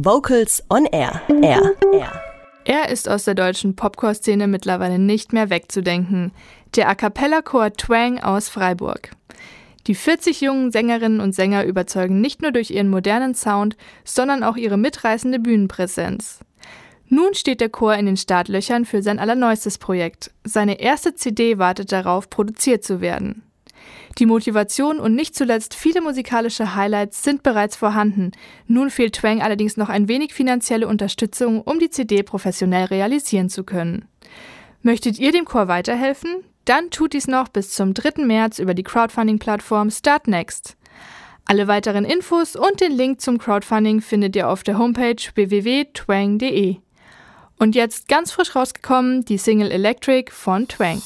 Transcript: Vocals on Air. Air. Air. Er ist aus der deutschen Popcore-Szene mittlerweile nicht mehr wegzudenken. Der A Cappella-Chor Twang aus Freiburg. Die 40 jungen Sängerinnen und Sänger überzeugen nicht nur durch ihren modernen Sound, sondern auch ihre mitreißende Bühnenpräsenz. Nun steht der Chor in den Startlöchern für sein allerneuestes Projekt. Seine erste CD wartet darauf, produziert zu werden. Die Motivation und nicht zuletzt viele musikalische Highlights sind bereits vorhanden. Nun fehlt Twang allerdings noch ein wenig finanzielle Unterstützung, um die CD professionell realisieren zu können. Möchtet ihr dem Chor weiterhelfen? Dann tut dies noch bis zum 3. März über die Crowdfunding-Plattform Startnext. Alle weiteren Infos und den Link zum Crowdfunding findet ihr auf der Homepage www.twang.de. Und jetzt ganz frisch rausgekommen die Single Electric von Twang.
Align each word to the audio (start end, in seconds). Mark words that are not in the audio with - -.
Vocals 0.00 0.62
on 0.70 0.86
Air. 0.86 1.22
Air. 1.42 1.74
Air. 1.92 2.22
Er 2.64 2.88
ist 2.88 3.08
aus 3.08 3.24
der 3.24 3.34
deutschen 3.34 3.74
Popcore-Szene 3.74 4.46
mittlerweile 4.46 4.96
nicht 4.96 5.32
mehr 5.32 5.50
wegzudenken. 5.50 6.30
Der 6.76 6.88
A 6.88 6.94
Cappella-Chor 6.94 7.72
Twang 7.72 8.20
aus 8.20 8.48
Freiburg. 8.48 9.10
Die 9.88 9.96
40 9.96 10.40
jungen 10.40 10.70
Sängerinnen 10.70 11.18
und 11.18 11.34
Sänger 11.34 11.64
überzeugen 11.64 12.20
nicht 12.20 12.42
nur 12.42 12.52
durch 12.52 12.70
ihren 12.70 12.90
modernen 12.90 13.34
Sound, 13.34 13.76
sondern 14.04 14.44
auch 14.44 14.56
ihre 14.56 14.76
mitreißende 14.76 15.40
Bühnenpräsenz. 15.40 16.38
Nun 17.08 17.34
steht 17.34 17.60
der 17.60 17.68
Chor 17.68 17.94
in 17.94 18.06
den 18.06 18.16
Startlöchern 18.16 18.84
für 18.84 19.02
sein 19.02 19.18
allerneuestes 19.18 19.78
Projekt. 19.78 20.30
Seine 20.44 20.80
erste 20.80 21.16
CD 21.16 21.58
wartet 21.58 21.90
darauf, 21.90 22.30
produziert 22.30 22.84
zu 22.84 23.00
werden. 23.00 23.47
Die 24.18 24.26
Motivation 24.26 24.98
und 24.98 25.14
nicht 25.14 25.34
zuletzt 25.34 25.74
viele 25.74 26.00
musikalische 26.00 26.74
Highlights 26.74 27.22
sind 27.22 27.42
bereits 27.42 27.76
vorhanden. 27.76 28.32
Nun 28.66 28.90
fehlt 28.90 29.14
Twang 29.14 29.42
allerdings 29.42 29.76
noch 29.76 29.88
ein 29.88 30.08
wenig 30.08 30.34
finanzielle 30.34 30.88
Unterstützung, 30.88 31.62
um 31.62 31.78
die 31.78 31.90
CD 31.90 32.22
professionell 32.22 32.86
realisieren 32.86 33.48
zu 33.48 33.64
können. 33.64 34.06
Möchtet 34.82 35.18
ihr 35.18 35.32
dem 35.32 35.44
Chor 35.44 35.68
weiterhelfen? 35.68 36.44
Dann 36.64 36.90
tut 36.90 37.12
dies 37.12 37.28
noch 37.28 37.48
bis 37.48 37.70
zum 37.70 37.94
3. 37.94 38.24
März 38.24 38.58
über 38.58 38.74
die 38.74 38.82
Crowdfunding-Plattform 38.82 39.90
Startnext. 39.90 40.76
Alle 41.46 41.66
weiteren 41.66 42.04
Infos 42.04 42.56
und 42.56 42.80
den 42.80 42.92
Link 42.92 43.22
zum 43.22 43.38
Crowdfunding 43.38 44.02
findet 44.02 44.36
ihr 44.36 44.50
auf 44.50 44.62
der 44.64 44.78
Homepage 44.78 45.16
www.twang.de. 45.34 46.76
Und 47.58 47.74
jetzt 47.74 48.06
ganz 48.08 48.32
frisch 48.32 48.54
rausgekommen 48.54 49.24
die 49.24 49.38
Single 49.38 49.70
Electric 49.70 50.30
von 50.30 50.68
Twang. 50.68 51.00